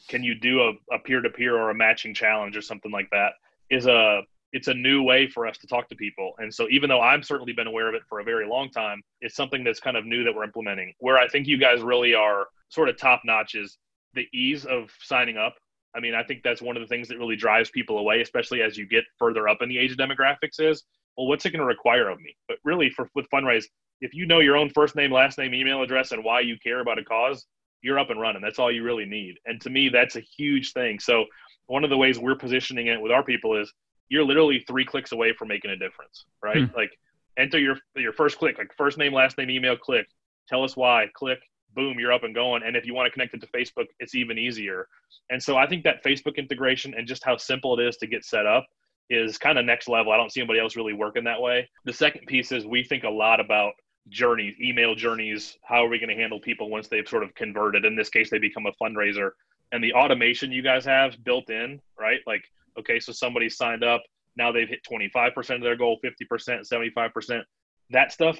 [0.09, 3.33] can you do a, a peer-to-peer or a matching challenge or something like that
[3.69, 4.21] is a
[4.53, 6.31] it's a new way for us to talk to people.
[6.37, 9.01] And so even though i've certainly been aware of it for a very long time
[9.21, 10.93] it's something that's kind of new that we're implementing.
[10.99, 13.77] Where i think you guys really are sort of top notch is
[14.13, 15.55] the ease of signing up.
[15.95, 18.61] I mean i think that's one of the things that really drives people away especially
[18.61, 20.83] as you get further up in the age demographics is
[21.17, 22.35] well what's it going to require of me?
[22.47, 23.67] But really for with Funraise
[24.01, 26.79] if you know your own first name, last name, email address, and why you care
[26.79, 27.45] about a cause,
[27.81, 28.41] you're up and running.
[28.41, 29.35] That's all you really need.
[29.45, 30.99] And to me, that's a huge thing.
[30.99, 31.25] So
[31.67, 33.71] one of the ways we're positioning it with our people is
[34.09, 36.63] you're literally three clicks away from making a difference, right?
[36.63, 36.75] Hmm.
[36.75, 36.91] Like
[37.37, 40.07] enter your your first click, like first name, last name, email, click.
[40.47, 41.39] Tell us why, click,
[41.75, 42.63] boom, you're up and going.
[42.63, 44.87] And if you want to connect it to Facebook, it's even easier.
[45.29, 48.23] And so I think that Facebook integration and just how simple it is to get
[48.23, 48.65] set up
[49.09, 50.11] is kind of next level.
[50.11, 51.69] I don't see anybody else really working that way.
[51.85, 53.73] The second piece is we think a lot about
[54.09, 55.57] journeys, email journeys.
[55.63, 57.85] How are we going to handle people once they've sort of converted?
[57.85, 59.31] In this case, they become a fundraiser.
[59.71, 62.21] And the automation you guys have built in, right?
[62.25, 62.43] Like
[62.77, 64.03] Okay, so somebody signed up,
[64.35, 67.41] now they've hit 25% of their goal, 50%, 75%.
[67.89, 68.37] That stuff,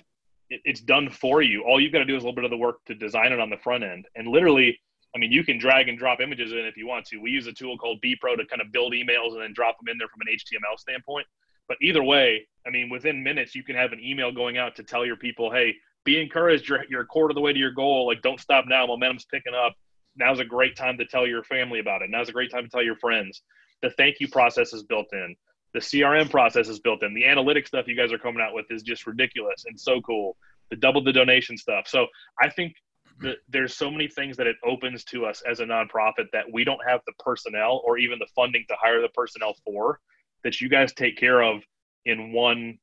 [0.50, 1.64] it, it's done for you.
[1.64, 3.40] All you've got to do is a little bit of the work to design it
[3.40, 4.06] on the front end.
[4.16, 4.80] And literally,
[5.16, 7.18] I mean, you can drag and drop images in if you want to.
[7.18, 9.78] We use a tool called BEE Pro to kind of build emails and then drop
[9.80, 11.26] them in there from an HTML standpoint.
[11.68, 14.84] But either way, I mean, within minutes, you can have an email going out to
[14.84, 16.68] tell your people, hey, be encouraged.
[16.68, 18.08] You're, you're a quarter of the way to your goal.
[18.08, 18.86] Like, don't stop now.
[18.86, 19.74] Momentum's picking up.
[20.16, 22.10] Now's a great time to tell your family about it.
[22.10, 23.42] Now's a great time to tell your friends.
[23.82, 25.36] The thank you process is built in.
[25.74, 27.14] The CRM process is built in.
[27.14, 30.36] The analytic stuff you guys are coming out with is just ridiculous and so cool.
[30.70, 31.88] The double the donation stuff.
[31.88, 32.08] So
[32.42, 32.74] I think
[33.22, 36.64] that there's so many things that it opens to us as a nonprofit that we
[36.64, 40.00] don't have the personnel or even the funding to hire the personnel for
[40.44, 41.62] that you guys take care of
[42.08, 42.80] in one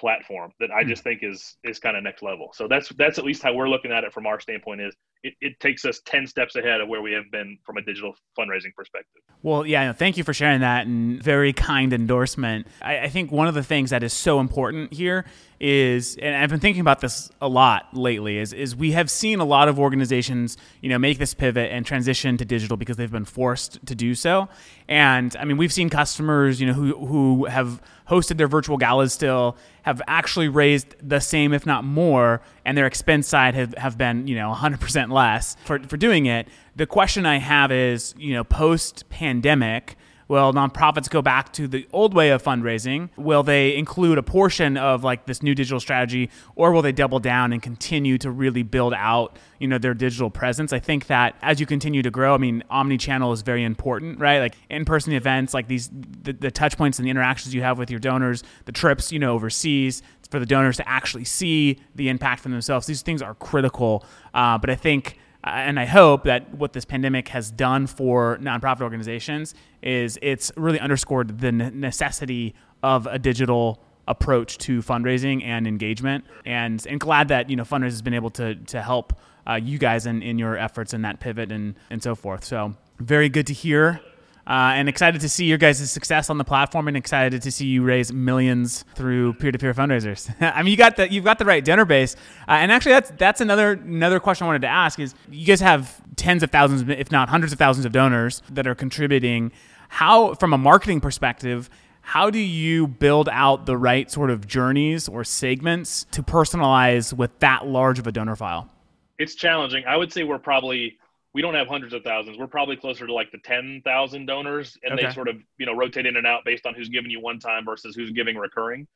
[0.00, 0.88] platform that I hmm.
[0.88, 2.50] just think is is kind of next level.
[2.54, 5.34] So that's that's at least how we're looking at it from our standpoint is it,
[5.40, 8.72] it takes us 10 steps ahead of where we have been from a digital fundraising
[8.76, 9.20] perspective.
[9.42, 12.68] Well, yeah, thank you for sharing that and very kind endorsement.
[12.80, 15.24] I, I, think one of the things that is so important here
[15.60, 19.40] is, and I've been thinking about this a lot lately, is, is we have seen
[19.40, 23.10] a lot of organizations, you know, make this pivot and transition to digital because they've
[23.10, 24.48] been forced to do so.
[24.88, 29.12] And I mean, we've seen customers, you know, who, who have hosted their virtual galas
[29.12, 33.98] still have actually raised the same, if not more, and their expense side have, have
[33.98, 36.48] been, you know, 100% less for, for doing it.
[36.76, 39.96] The question I have is, you know, post pandemic,
[40.28, 43.08] will nonprofits go back to the old way of fundraising?
[43.16, 47.18] Will they include a portion of like this new digital strategy, or will they double
[47.18, 50.72] down and continue to really build out, you know, their digital presence?
[50.72, 54.38] I think that as you continue to grow, I mean, omni-channel is very important, right?
[54.38, 55.88] Like in-person events, like these,
[56.22, 59.18] the, the touch points and the interactions you have with your donors, the trips, you
[59.18, 62.86] know, overseas, for the donors to actually see the impact for themselves.
[62.86, 64.04] These things are critical.
[64.34, 68.80] Uh, but I think and I hope that what this pandemic has done for nonprofit
[68.80, 76.24] organizations is it's really underscored the necessity of a digital approach to fundraising and engagement.
[76.44, 79.78] And and glad that you know fundraising has been able to to help uh, you
[79.78, 82.44] guys in, in your efforts in that pivot and and so forth.
[82.44, 84.00] So very good to hear.
[84.48, 87.66] Uh, and excited to see your guys' success on the platform, and excited to see
[87.66, 90.34] you raise millions through peer-to-peer fundraisers.
[90.40, 92.16] I mean, you got the you've got the right donor base,
[92.48, 95.60] uh, and actually, that's that's another another question I wanted to ask is you guys
[95.60, 99.52] have tens of thousands, if not hundreds of thousands, of donors that are contributing.
[99.90, 105.08] How, from a marketing perspective, how do you build out the right sort of journeys
[105.08, 108.70] or segments to personalize with that large of a donor file?
[109.18, 109.84] It's challenging.
[109.86, 110.96] I would say we're probably
[111.38, 112.36] we don't have hundreds of thousands.
[112.36, 115.06] We're probably closer to like the 10,000 donors and okay.
[115.06, 117.38] they sort of, you know, rotate in and out based on who's giving you one
[117.38, 118.88] time versus who's giving recurring.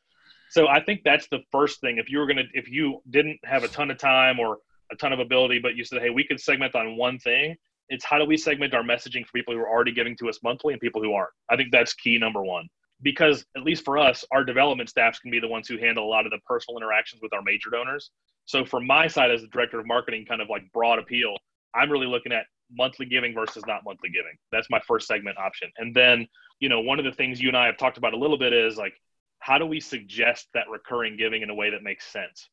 [0.51, 1.99] So I think that's the first thing.
[1.99, 4.59] If you were going to, if you didn't have a ton of time or
[4.91, 7.55] a ton of ability, but you said, hey, we could segment on one thing,
[7.89, 10.41] it's how do we segment our messaging for people who are already giving to us
[10.43, 11.31] monthly and people who aren't?
[11.49, 12.67] I think that's key number one.
[13.03, 16.11] Because at least for us, our development staffs can be the ones who handle a
[16.11, 18.11] lot of the personal interactions with our major donors.
[18.47, 21.37] So from my side as the director of marketing, kind of like broad appeal,
[21.75, 24.33] I'm really looking at monthly giving versus not monthly giving.
[24.51, 25.71] That's my first segment option.
[25.79, 26.27] And then,
[26.61, 28.53] you know, one of the things you and I have talked about a little bit
[28.53, 28.95] is like,
[29.39, 32.49] how do we suggest that recurring giving in a way that makes sense?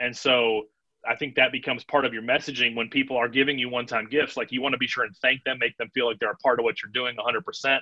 [0.00, 0.64] And so
[1.08, 4.08] I think that becomes part of your messaging when people are giving you one time
[4.10, 4.36] gifts.
[4.36, 6.36] Like, you want to be sure and thank them, make them feel like they're a
[6.36, 7.78] part of what you're doing 100%,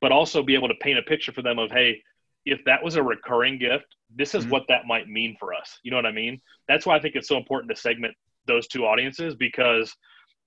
[0.00, 2.02] but also be able to paint a picture for them of, hey,
[2.44, 4.52] if that was a recurring gift, this is mm-hmm.
[4.52, 5.78] what that might mean for us.
[5.82, 6.40] You know what I mean?
[6.66, 8.14] That's why I think it's so important to segment
[8.46, 9.94] those two audiences because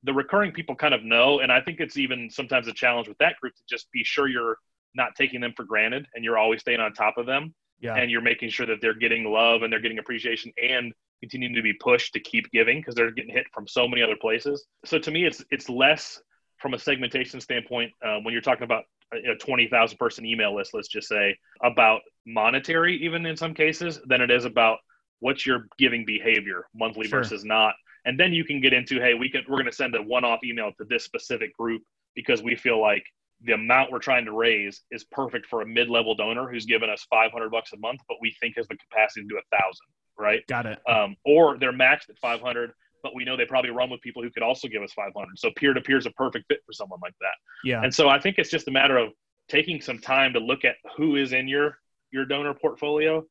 [0.03, 3.17] the recurring people kind of know, and I think it's even sometimes a challenge with
[3.19, 4.57] that group to just be sure you're
[4.95, 7.53] not taking them for granted and you're always staying on top of them.
[7.79, 7.95] Yeah.
[7.95, 11.63] And you're making sure that they're getting love and they're getting appreciation and continuing to
[11.63, 14.65] be pushed to keep giving because they're getting hit from so many other places.
[14.85, 16.21] So to me, it's it's less
[16.57, 18.83] from a segmentation standpoint uh, when you're talking about
[19.13, 24.21] a 20,000 person email list, let's just say, about monetary, even in some cases, than
[24.21, 24.77] it is about
[25.19, 27.19] what's your giving behavior monthly sure.
[27.19, 27.73] versus not
[28.05, 30.39] and then you can get into hey we can we're going to send a one-off
[30.43, 31.81] email to this specific group
[32.15, 33.03] because we feel like
[33.43, 37.05] the amount we're trying to raise is perfect for a mid-level donor who's given us
[37.09, 39.87] 500 bucks a month but we think has the capacity to do a thousand
[40.21, 40.45] right?
[40.47, 40.79] Got it.
[40.87, 42.71] Um, or they're maxed at 500
[43.03, 45.49] but we know they probably run with people who could also give us 500 so
[45.55, 47.33] peer-to-peer is a perfect fit for someone like that.
[47.63, 47.81] Yeah.
[47.83, 49.09] And so i think it's just a matter of
[49.49, 51.77] taking some time to look at who is in your
[52.11, 53.23] your donor portfolio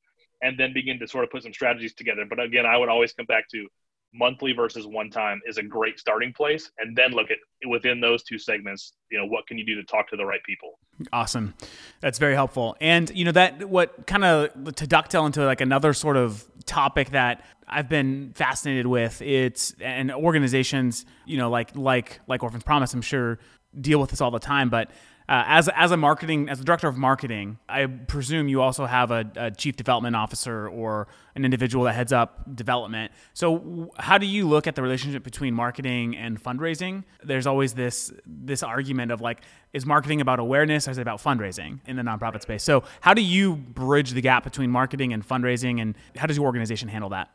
[0.42, 2.24] and then begin to sort of put some strategies together.
[2.28, 3.68] But again i would always come back to
[4.12, 6.70] monthly versus one time is a great starting place.
[6.78, 9.84] And then look at within those two segments you know what can you do to
[9.84, 10.78] talk to the right people?
[11.12, 11.54] Awesome.
[12.00, 12.76] That's very helpful.
[12.80, 17.10] And you know that what kind of to ducktail into like another sort of topic
[17.10, 22.94] that I've been fascinated with it's and organizations you know like like like Orphans Promise
[22.94, 23.38] I'm sure
[23.78, 24.90] deal with this all the time, but
[25.30, 29.12] uh, as as a marketing as a director of marketing, I presume you also have
[29.12, 33.12] a, a, chief development officer or an individual that heads up development.
[33.32, 37.04] So, how do you look at the relationship between marketing and fundraising?
[37.22, 41.22] There's always this this argument of like, is marketing about awareness or is it about
[41.22, 42.64] fundraising in the nonprofit space?
[42.64, 46.46] So, how do you bridge the gap between marketing and fundraising, and how does your
[46.46, 47.30] organization handle that?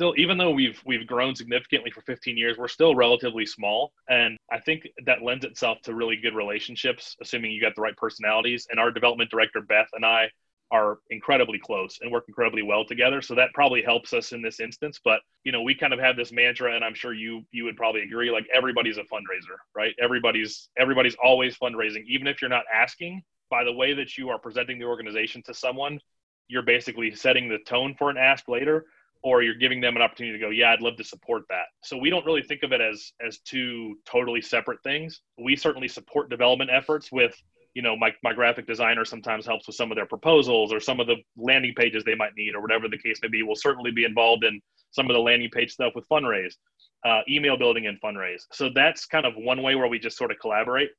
[0.00, 3.92] Still even though we've we've grown significantly for 15 years we're still relatively small.
[4.08, 7.96] And i think that lends itself to really good relationships assuming you got the right
[7.98, 8.66] personalities.
[8.70, 10.30] And our development director beth and i
[10.72, 13.20] are incredibly close and work incredibly well together.
[13.20, 15.00] So that probably helps us in this instance.
[15.04, 17.76] But you know we kind of have this mantra and i'm sure you you would
[17.76, 19.94] probably agree like everybody's a fundraiser right?
[20.00, 22.04] Everybody's everybody's always fundraising.
[22.08, 25.52] Even if you're not asking by the way that you are presenting the organization to
[25.52, 26.00] someone
[26.48, 28.86] you're basically setting the tone for an ask later
[29.22, 31.66] or you're giving them an opportunity to go yeah i'd love to support that.
[31.82, 35.20] So we don't really think of it as as two totally separate things.
[35.38, 37.34] We certainly support development efforts with
[37.74, 41.00] you know my, my graphic designer sometimes helps with some of their proposals or some
[41.00, 43.42] of the landing pages they might need or whatever the case may be.
[43.42, 44.60] We'll certainly be involved in
[44.92, 46.56] some of the landing page stuff with Funraise
[47.04, 48.46] uh, email building and Funraise.
[48.52, 50.90] So that's kind of one way where we just sort of collaborate.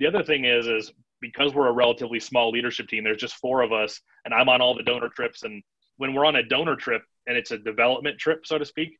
[0.00, 3.62] The other thing is is because we're a relatively small leadership team there's just four
[3.62, 5.44] of us and i'm on all the donor trips.
[5.44, 5.62] And
[5.96, 8.98] when we're on a donor trip and it's a development trip, so to speak,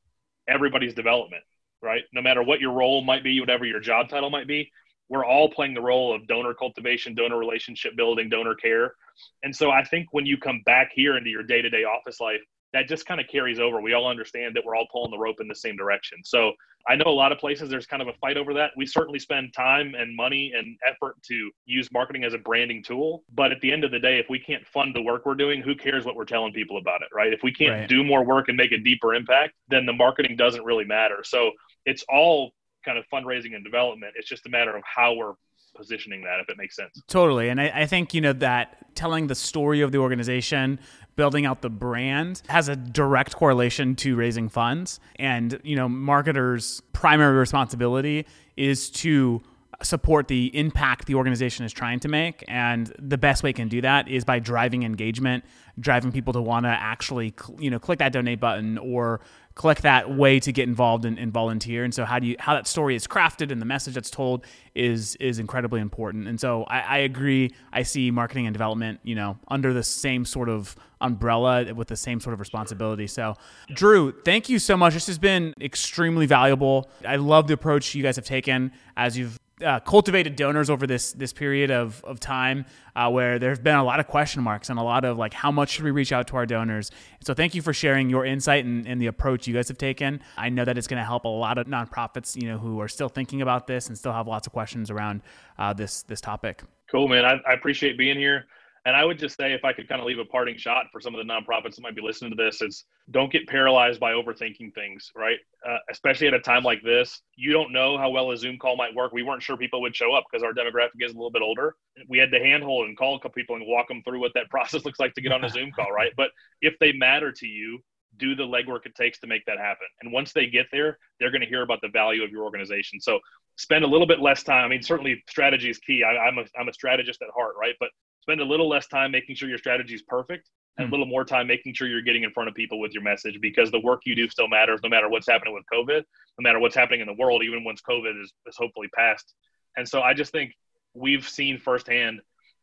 [0.48, 1.42] everybody's development,
[1.82, 2.02] right?
[2.12, 4.70] No matter what your role might be, whatever your job title might be,
[5.08, 8.94] we're all playing the role of donor cultivation, donor relationship building, donor care.
[9.42, 12.20] And so I think when you come back here into your day to day office
[12.20, 12.40] life,
[12.76, 13.80] that just kind of carries over.
[13.80, 16.18] We all understand that we're all pulling the rope in the same direction.
[16.24, 16.52] So
[16.86, 18.72] I know a lot of places there's kind of a fight over that.
[18.76, 23.24] We certainly spend time and money and effort to use marketing as a branding tool.
[23.34, 25.62] But at the end of the day, if we can't fund the work we're doing,
[25.62, 27.32] who cares what we're telling people about it, right?
[27.32, 27.88] If we can't right.
[27.88, 31.24] do more work and make a deeper impact, then the marketing doesn't really matter.
[31.24, 31.52] So
[31.86, 32.52] it's all
[32.84, 34.12] kind of fundraising and development.
[34.16, 35.32] It's just a matter of how we're
[35.76, 37.02] positioning that, if it makes sense.
[37.06, 37.48] Totally.
[37.48, 40.80] And I, I, think, you know, that telling the story of the organization,
[41.16, 45.00] building out the brand has a direct correlation to raising funds.
[45.18, 49.42] And, you know, marketers' primary responsibility is to
[49.82, 52.44] support the impact the organization is trying to make.
[52.48, 55.44] And the best way can do that is by driving engagement,
[55.78, 59.20] driving people to want to actually, you know, click that donate button or
[59.56, 61.82] click that way to get involved and, and, volunteer.
[61.82, 64.44] And so how do you how that story is crafted and the message that's told
[64.74, 66.28] is is incredibly important.
[66.28, 67.52] And so I, I agree.
[67.72, 71.96] I see marketing and development, you know, under the same sort of umbrella with the
[71.96, 73.06] same sort of responsibility.
[73.06, 73.34] So
[73.72, 74.92] Drew, thank you so much.
[74.92, 76.90] This has been extremely valuable.
[77.06, 81.12] I love the approach you guys have taken as you've uh, cultivated donors over this
[81.12, 84.68] this period of, of time uh, where there have been a lot of question marks
[84.68, 86.90] and a lot of like how much should we reach out to our donors?
[87.24, 90.20] So thank you for sharing your insight and, and the approach you guys have taken.
[90.36, 92.88] I know that it's going to help a lot of nonprofits you know who are
[92.88, 95.22] still thinking about this and still have lots of questions around
[95.58, 96.62] uh, this this topic.
[96.90, 97.24] Cool man.
[97.24, 98.46] I, I appreciate being here
[98.86, 101.00] and I would just say, if I could kind of leave a parting shot for
[101.00, 104.12] some of the nonprofits that might be listening to this, is don't get paralyzed by
[104.12, 105.38] overthinking things, right?
[105.68, 107.20] Uh, especially at a time like this.
[107.34, 109.12] You don't know how well a Zoom call might work.
[109.12, 111.74] We weren't sure people would show up because our demographic is a little bit older.
[112.08, 114.48] We had to handhold and call a couple people and walk them through what that
[114.50, 116.12] process looks like to get on a Zoom call, right?
[116.16, 116.30] But
[116.62, 117.80] if they matter to you,
[118.18, 119.88] do the legwork it takes to make that happen.
[120.00, 123.00] And once they get there, they're going to hear about the value of your organization.
[123.00, 123.18] So
[123.56, 124.64] spend a little bit less time.
[124.64, 126.04] I mean, certainly strategy is key.
[126.04, 127.74] I, am a, I'm a strategist at heart, right?
[127.80, 127.90] But
[128.26, 130.92] spend a little less time making sure your strategy is perfect and a hmm.
[130.92, 133.70] little more time making sure you're getting in front of people with your message because
[133.70, 136.02] the work you do still matters no matter what's happening with COVID,
[136.38, 139.32] no matter what's happening in the world, even once COVID is, is hopefully passed.
[139.76, 140.52] And so I just think
[140.92, 142.20] we've seen firsthand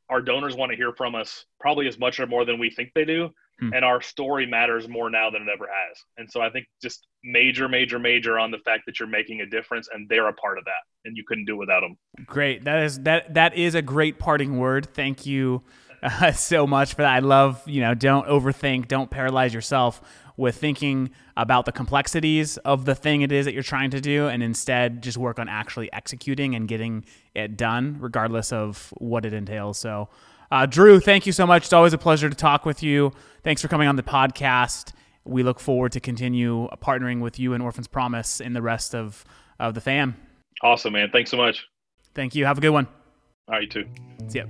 [0.10, 2.91] our donors want to hear from us probably as much or more than we think
[2.93, 3.30] they do.
[3.60, 3.74] Hmm.
[3.74, 5.98] And our story matters more now than it ever has.
[6.18, 9.46] And so I think just major, major, major on the fact that you're making a
[9.46, 11.98] difference and they're a part of that and you couldn't do without them.
[12.26, 12.63] Great.
[12.63, 14.88] That is that that is a great parting word.
[14.94, 15.63] Thank you
[16.04, 17.13] uh, so much for that.
[17.13, 20.02] I love, you know, don't overthink, don't paralyze yourself
[20.36, 24.28] with thinking about the complexities of the thing it is that you're trying to do
[24.28, 29.34] and instead just work on actually executing and getting it done regardless of what it
[29.34, 29.78] entails.
[29.78, 30.10] So
[30.54, 31.63] uh, Drew, thank you so much.
[31.63, 33.12] It's always a pleasure to talk with you.
[33.42, 34.94] Thanks for coming on the podcast.
[35.26, 39.26] We look forward to continue partnering with you and Orphan's Promise and the rest of,
[39.60, 40.16] of the fam.
[40.62, 41.10] Awesome, man.
[41.12, 41.68] Thanks so much.
[42.14, 42.45] Thank you.
[42.45, 42.86] Have a good one.
[43.47, 43.89] All right, you too.
[44.28, 44.45] See ya.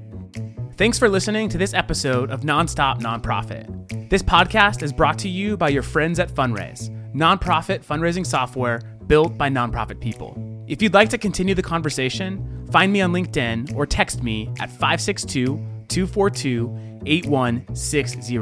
[0.76, 4.10] Thanks for listening to this episode of Nonstop Nonprofit.
[4.10, 9.38] This podcast is brought to you by your friends at Funraise, nonprofit fundraising software built
[9.38, 10.38] by nonprofit people.
[10.68, 14.70] If you'd like to continue the conversation, find me on LinkedIn or text me at
[14.70, 18.38] 562 242 8160.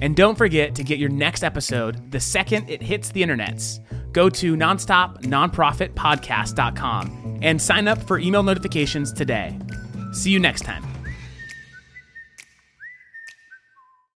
[0.00, 3.78] And don't forget to get your next episode the second it hits the internets.
[4.12, 9.56] go to nonstopnonprofitpodcast.com and sign up for email notifications today.
[10.12, 10.91] See you next time.